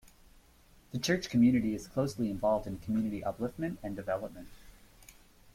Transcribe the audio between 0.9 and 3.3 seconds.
The church community is closely involved in community